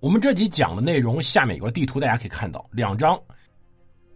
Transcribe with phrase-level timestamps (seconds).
[0.00, 3.20] 我们这集讲的内容，下面有个地图，大家可以看到两张，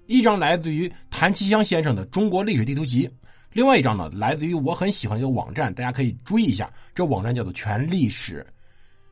[0.07, 3.09] 一张来自于谭其香先生的《中国历史地图集》，
[3.53, 8.47] 另外一张呢来自于我很喜欢一个网站，大家可以注意一下，这网站叫做全历史。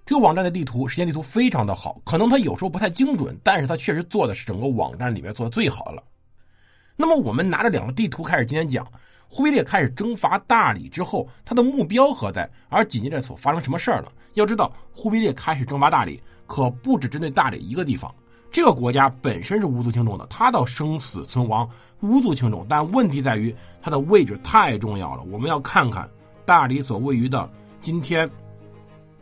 [0.07, 6.05] 这个网站的地图，时间地图非常的好，可能它有时候不太精准，但是它确实做的是整个网站里面做的最好的了。
[6.95, 8.87] 那么我们拿着两个地图开始今天讲，
[9.27, 12.49] 忽必烈开始征伐大理之后，他的目标何在？
[12.69, 14.13] 而紧接着所发生什么事儿呢？
[14.35, 16.23] 要知道，忽必烈开始征伐大理。
[16.51, 18.13] 可不只针对大理一个地方，
[18.51, 21.71] 这个国家本身是无足轻重的，它的生死存亡
[22.01, 22.67] 无足轻重。
[22.69, 25.23] 但问题在于它的位置太重要了。
[25.31, 26.11] 我们要看看
[26.45, 27.49] 大理所位于的
[27.81, 28.29] 今天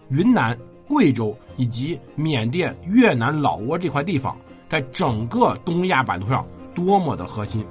[0.09, 0.59] 云南、
[0.89, 4.35] 贵州以及缅甸、越南、老挝这块地方，
[4.67, 7.63] 在整个东亚版图上多么的核心。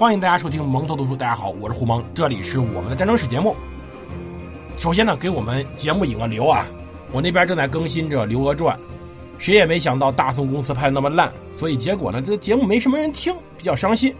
[0.00, 1.14] 欢迎大家收听蒙头读书。
[1.14, 3.54] 大家好，我是胡蒙，这里是我们的战争史节目。
[4.78, 6.66] 首先呢，给我们节目引个流啊！
[7.12, 8.74] 我那边正在更新着《刘娥传》，
[9.36, 14.10] 谁也没想到大宋公司拍的那么烂，所以结果呢，这个节目没什么人听，比较伤心。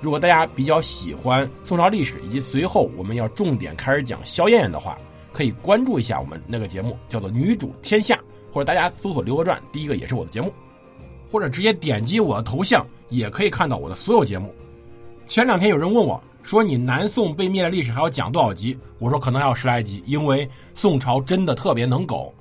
[0.00, 4.98] 如果大家比较喜欢宋朝历史，以及随后我们要重点开始讲萧燕燕的话，
[5.32, 8.16] 可以关注一下我们那个节目，叫做《女主天下》，
[8.52, 10.52] 或者大家搜索《刘娥传》，第一个也是我的节目，
[11.30, 14.52] 或者直接点击我的头像，也可以看到我的所有节目。
[15.30, 18.76] 前两天有人问我，说你南宋被灭的历史还要讲多少集？
[18.98, 22.34] 我说可能还有十来集，因为宋朝真的特别能苟。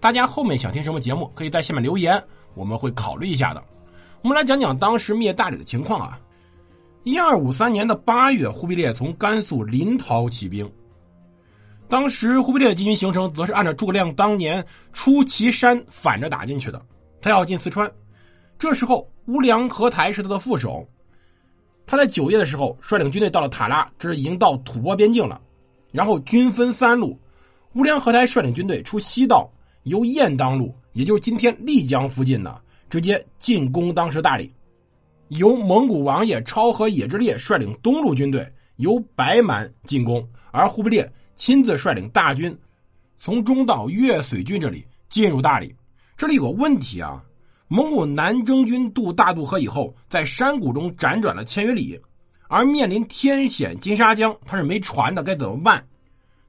[0.00, 2.20] 大家后面想听什么节目，可以在下面留言，
[2.54, 3.62] 我们会考虑一下的。
[4.22, 6.18] 我们来讲讲当时灭大理的情况啊。
[7.04, 10.68] 一二五三年的八月，忽必烈从甘肃临洮起兵。
[11.88, 16.82] 当时忽必烈的进军行程，则是按照诸葛亮当年出祁山反着打进去的，
[17.20, 17.88] 他要进四川。
[18.58, 20.84] 这时候乌良和台是他的副手。
[21.92, 25.38] 他在九月的时候率领军队到了塔拉，这是已经到吐蕃边境了。
[25.90, 27.20] 然后军分三路，
[27.74, 29.46] 乌良和台率领军队出西道，
[29.82, 32.58] 由雁当路，也就是今天丽江附近呢，
[32.88, 34.50] 直接进攻当时大理。
[35.28, 42.58] 由蒙古王爷超和野之烈率领东路军队由白蛮进攻，而忽必烈亲自率领大军
[43.18, 45.76] 从中道越水郡这里进入大理。
[46.16, 47.22] 这里有个问题啊。
[47.74, 51.98] 蒙古南征军渡大渡河以后，在山谷中辗转了千余里，
[52.48, 55.82] 而面临天险金沙江，他是没船的，该怎么办？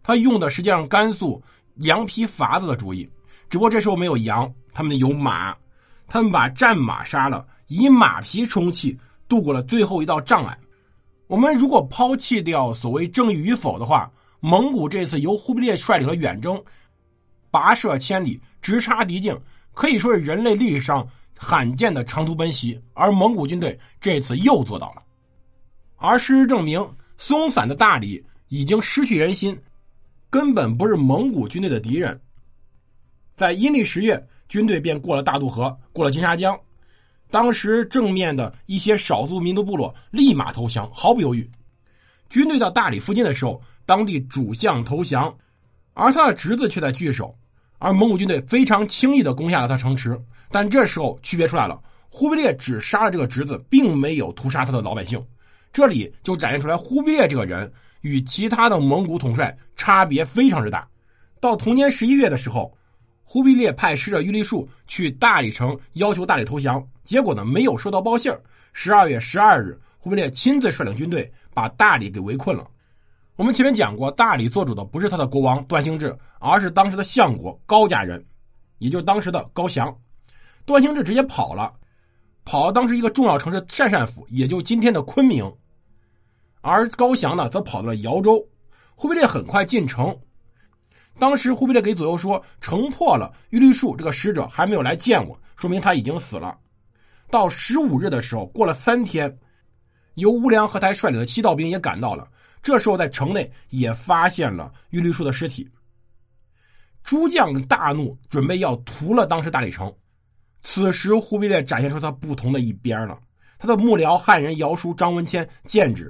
[0.03, 1.41] 他用的实际上甘肃
[1.75, 3.09] 羊皮筏子的主意，
[3.49, 5.55] 只不过这时候没有羊，他们有马，
[6.09, 10.59] 他们把战马杀了，以马皮充气，度过了最后一道障碍。
[11.27, 14.11] 我们如果抛弃掉所谓正义与否的话，
[14.41, 16.61] 蒙古这次由忽必烈率领的远征，
[17.49, 19.39] 跋涉千里，直插敌境。
[19.73, 21.07] 可以说是人类历史上
[21.37, 25.03] 罕见的长途奔袭，而蒙古军队这次又做到了。
[25.97, 29.59] 而事实证明，松散的大理已经失去人心，
[30.29, 32.19] 根本不是蒙古军队的敌人。
[33.35, 36.57] 在阴历十月，军队便过了大渡河，过了金沙江。
[37.31, 41.49] 当时正面的一些少数民族部落立马投降，毫不犹豫。
[42.29, 45.35] 军队到大理附近的时候，当地主将投降，
[45.93, 47.35] 而他的侄子却在据守。
[47.83, 50.17] 而蒙古军队非常轻易的攻下了他城池，
[50.49, 51.77] 但这时候区别出来了，
[52.07, 55.21] 忽必烈只杀了这个侄子，并没有屠杀他的老百姓，
[55.73, 60.87] 这里就展现出来忽必烈这个人与其他的蒙古统帅差别非常之大。
[61.41, 62.73] 到同年十一月的时候，
[63.25, 68.31] 忽必烈派使者玉立树去大理城要求大理投降，结果呢没有收到报信
[68.71, 72.65] 十二月十二日，忽必烈亲自率领军队把大理给围困了。
[73.35, 78.23] 我们前面讲过，大理做主的不是他的国王段兴志，而是当时的相国高家人，
[78.77, 79.95] 也就是当时的高翔。
[80.65, 81.73] 段兴志直接跑了，
[82.45, 85.51] 跑到当时一个重要城市鄯善府，也就今天的昆明。
[86.61, 88.39] 而高翔呢，则跑到了瑶州。
[88.93, 90.15] 忽必烈很快进城，
[91.17, 96.55] 当时忽必烈给左右说，城破了，玉律树这个使者还没有来见我，说明他已经死了。
[97.31, 99.35] 到十五日的时候，过了三天，
[100.13, 102.27] 由乌良和台率领的七道兵也赶到了。
[102.63, 105.69] 这时候，在城内也发现了玉律树的尸体。
[107.03, 109.93] 诸将大怒，准备要屠了当时大理城。
[110.63, 113.19] 此时，忽必烈展现出他不同的一边了。
[113.59, 116.09] 他的幕僚汉人姚叔、张文谦谏止，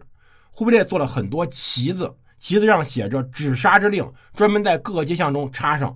[0.51, 5.95] 忽必烈做了很多旗子，旗子上写着“止杀之令”，专门在各个街巷中插上。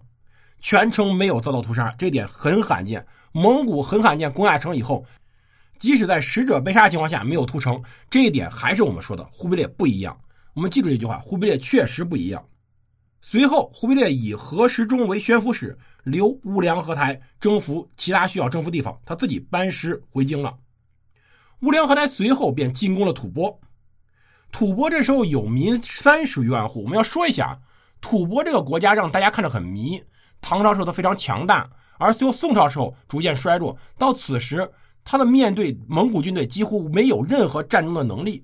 [0.60, 3.06] 全城没有遭到屠杀，这点很罕见。
[3.32, 5.06] 蒙古很罕见攻下城以后，
[5.78, 7.80] 即使在使者被杀情况下没有屠城，
[8.10, 10.18] 这一点还是我们说的忽必烈不一样。
[10.58, 12.44] 我们记住一句话：忽必烈确实不一样。
[13.22, 20.58] 随后，忽必烈以何时中为宣抚使，留乌梁河台征服其他需要征服地方，他自己班师回京了。
[21.62, 23.56] 乌梁河台随后便进攻了吐蕃。
[24.52, 26.82] 吐蕃这时候有民三十余万户。
[26.82, 27.60] 我们要说一下，
[28.02, 30.02] 吐蕃这个国家让大家看着很迷。
[30.42, 31.70] 唐朝时候它非常强大，
[32.00, 33.78] 而随后宋朝时候逐渐衰弱。
[33.96, 34.68] 到此时，
[35.04, 38.44] 他的面对蒙古军队几乎没有任何战争的能力。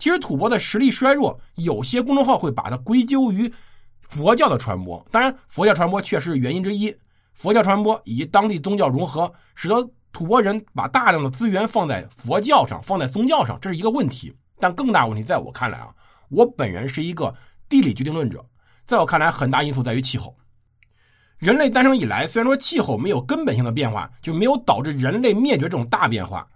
[0.00, 3.52] 其实吐蕃的实力衰弱，有些公众号会把它归咎于
[4.00, 5.06] 佛教的传播。
[5.12, 6.92] 当然，佛教传播确实是原因之一。
[7.34, 9.76] 佛教传播以及当地宗教融合，使得
[10.10, 14.34] 吐蕃人把大量的资源放在佛教上，放在宗教上，这是一个问题。
[14.58, 15.88] 但更大问题，在我看来啊，
[16.30, 17.34] 我本人是一个
[17.68, 18.44] 地理决定论者，
[18.86, 20.34] 在我看来，很大因素在于气候。
[21.36, 26.46] 人类诞生以来，虽然说气候没有根本性的变化，就没有导致人类灭绝这种大变化，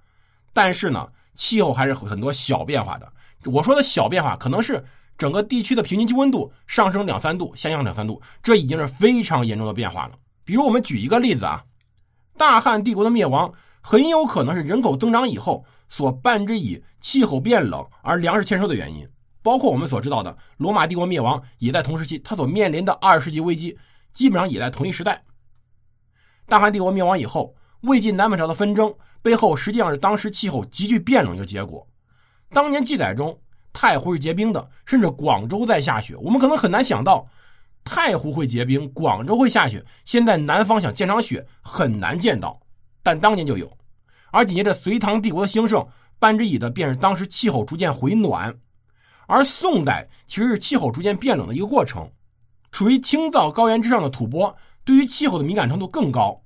[0.53, 3.13] 但是呢，气候还是很多小变化的。
[3.45, 4.85] 我说的小变化，可能是
[5.17, 10.13] 整个地区的平均气温度上升两三度，下降两三度，这已经是非常严重的变化了。
[10.45, 11.65] 比如我们举一个例子啊，
[12.37, 19.09] 大汉帝国的灭亡很有可能是人口增长以后所伴之以气候变冷而粮食欠收的原因。
[19.43, 23.79] 包括我们所知道的罗马帝国灭亡也在同时期，它所面临的二十世纪危机
[24.13, 25.23] 基本上也在同一时代。
[26.47, 31.87] 大汉帝国灭亡以后，魏晋南北朝的纷争背后实际上是当时气候急剧变冷一个结果。
[32.55, 33.37] 当年记载中，
[33.73, 36.15] 太湖是结冰的，甚至广州在下雪。
[36.17, 37.27] 我们可能很难想到，
[37.83, 39.85] 太湖会结冰，广州会下雪。
[40.05, 42.61] 现在南方想见场雪很难见到，
[43.03, 43.71] 但当年就有。
[44.31, 45.87] 而紧接着隋唐帝国的兴盛，
[46.21, 48.57] 伴之以的便是当时气候逐渐回暖。
[49.27, 52.09] 而宋代其实是气候逐渐变冷的一个过程。
[52.71, 54.55] 处于青藏高原之上的吐蕃，
[54.85, 56.41] 对于气候的敏感程度更高。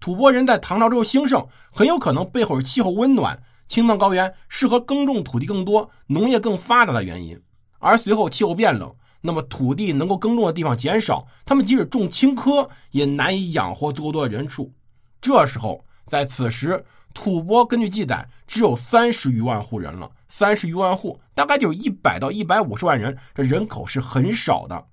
[0.00, 3.40] 吐蕃人在唐朝之后兴盛，很有可能背后是气候温暖。
[3.68, 7.40] 青藏高原适合耕种土地更多、农业更发达的原因，
[7.78, 14.72] 而随后气候变冷，那么土地能够耕种的地方减少，他们即使种青稞也难以养活足够多的人数。
[15.20, 24.86] 这时候，在此时，吐蕃根据记载只有三十余万户人了，三十余万户，大概就有一百到一百五十万人，这人口是很少的。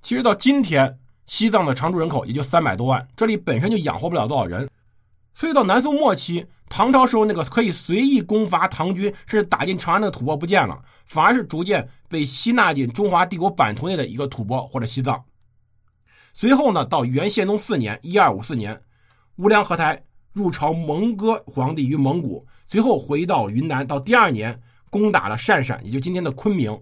[0.00, 4.70] 其实到今天，西藏的常住人口也就三百多万，这里本身就养活不了多少人，
[5.34, 6.46] 所以到南宋末期。
[6.68, 15.24] 唐朝时候那个可以随意攻伐唐军，甚至打进长安的吐蕃不见了，反而是逐渐被吸纳进中华帝国版图内的一个吐蕃或者西藏。
[16.34, 18.78] 随后呢，到元宪宗四年（一二五四年），
[19.38, 20.02] 乌梁合台
[20.32, 23.86] 入朝蒙哥皇帝于蒙古，随后回到云南。
[23.86, 24.60] 到第二年，
[24.90, 26.78] 攻打了鄯善，也就今天的昆明，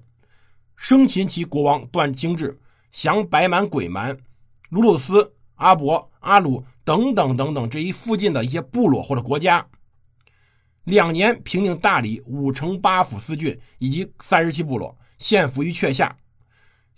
[0.75, 2.59] 生擒其国王段清志，
[2.91, 4.17] 降白蛮、鬼蛮、
[4.71, 9.65] 鲁鲁斯、阿伯、阿鲁等等等等这一附近的一些部落或者国家。
[10.85, 16.15] 两年平定大理五城八府四郡以及三十七部落，献俘于阙下。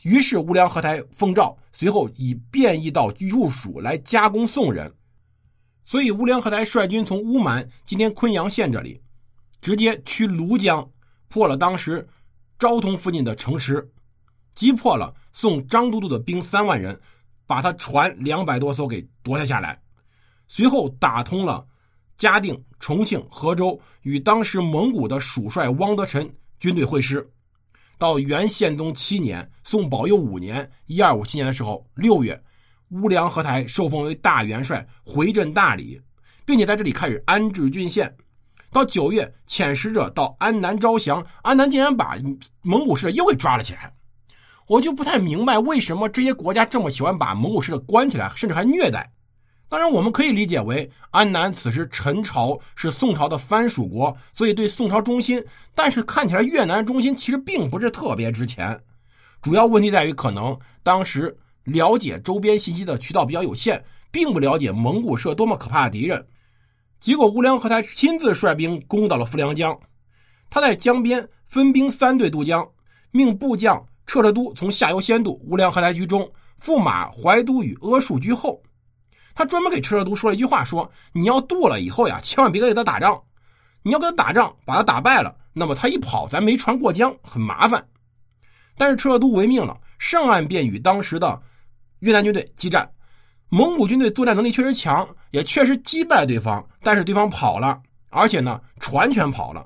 [0.02, 4.92] 于是乌梁合台奉诏，随后以变异到入蜀来加工宋人。
[5.84, 9.00] 所以乌梁合台率军从乌蛮（今天昆阳县）这里，
[9.60, 10.90] 直接驱庐江，
[11.28, 12.08] 破了当时
[12.58, 13.88] 昭通附近的城池，
[14.54, 17.00] 击破了宋张都督的兵三万人，
[17.46, 19.80] 把他船两百多艘给夺下下来。
[20.48, 21.68] 随后打通了。
[22.18, 26.28] 嘉定、重庆、河州与当时蒙古的蜀帅汪德臣
[26.58, 27.26] 军队会师。
[27.98, 32.38] 到元宪宗七年（宋宝佑五年（一二五七年）的时候，六月，
[32.90, 36.00] 乌梁和台受封为大元帅，回镇大理，
[36.44, 38.14] 并且在这里开始安置郡县。
[38.70, 42.16] 到九月，遣使者到安南招降，安南竟然把
[42.62, 43.90] 蒙古使者又给抓了起来。
[44.66, 49.10] 我就不太明白，为什么这些国家这么喜欢把蒙古使者关起来，甚至还虐待。
[49.68, 55.44] 当然，我们可以理解为安南此时陈朝是宋朝的藩属国，所以对宋朝忠心。
[55.74, 58.80] 但是看起来越南忠心其实并不是特别值钱，
[59.42, 66.24] 主要问题在于可能当时了解周边信息的渠道比较有限，并不了解蒙古是多么可怕的敌人。
[67.00, 69.76] 结果乌梁和台亲自率兵攻到了富良江，
[70.48, 72.66] 他在江边分兵三队渡江，
[73.10, 76.30] 命部将彻彻都从下游先渡，乌梁和台居中，
[76.62, 78.62] 驸马怀都与阿术居后。
[79.36, 83.22] 他专门给车车都说了一句话：“说你要渡了以后呀，千万别跟他打仗。
[83.82, 87.86] 你要跟他打仗，把他打败了，那么他一跑，咱没船过江，很麻烦。”
[88.78, 91.40] 但是车车都违命了，上岸便与当时的
[91.98, 92.90] 越南军队激战。
[93.50, 97.78] 蒙古军队作战能力确实强，也确实击败对方，但是对方跑了，
[98.08, 99.64] 而且呢，船全跑了。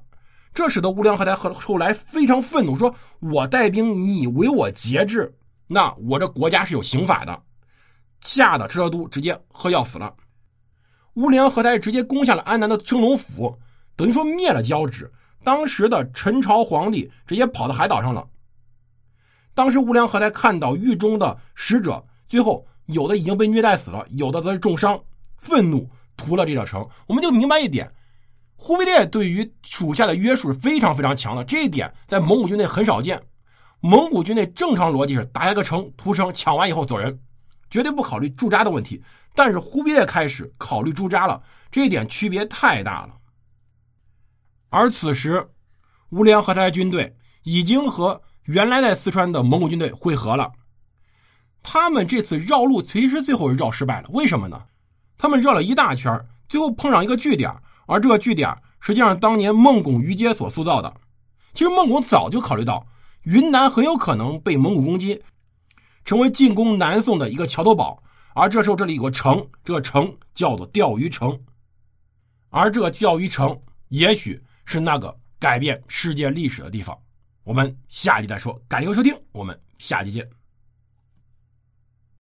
[0.52, 5.32] 这使得乌梁合台后后来非常愤怒，说：“我带兵，你为我节制，
[5.68, 7.40] 那我这国家是有刑法的。”
[8.20, 10.14] 吓得车车都直接喝药死了。
[11.14, 13.58] 乌梁合台直接攻下了安南的青龙府，
[13.96, 15.12] 等于说灭了交趾。
[15.42, 18.28] 当时的陈朝皇帝直接跑到海岛上了。
[19.54, 25.00] 当时乌梁合台看到狱中的使者，最后有的已经被虐待死了，有的则是重伤，
[25.36, 26.86] 愤怒屠了这座城。
[27.06, 27.90] 我们就明白一点，
[28.54, 33.20] 忽必烈对于属下的约束是非常非常强的，这一点在蒙古军内很少见。
[33.80, 37.18] 蒙古军内正常逻辑是打下个城屠城，抢完以后走人，
[37.70, 39.02] 绝对不考虑驻扎的问题。
[39.34, 43.14] 但是忽必烈开始考虑驻扎了，这一点区别太大了。
[44.68, 45.48] 而此时，
[46.10, 50.52] 乌良和他的军队已经和原来在四川的蒙古军队会合了。
[51.62, 54.62] 他们这次绕路其实最后是绕失败了，为什么呢？
[55.16, 57.54] 他们绕了一大圈，最后碰上一个据点。
[57.86, 60.92] 而这个据点实际上当年孟拱于阶所塑造的。
[61.52, 62.86] 其实孟拱早就考虑到
[63.24, 65.22] 云南很有可能被蒙古攻击，
[66.04, 68.02] 成为进攻南宋的一个桥头堡。
[68.34, 71.38] 而这时候这里有个城，这个城叫做钓鱼城。
[72.48, 76.96] 而这个钓鱼城也许是那个改变世界历史的地方。
[77.42, 78.60] 我们下集再说。
[78.68, 80.39] 感谢收听，我们下期见。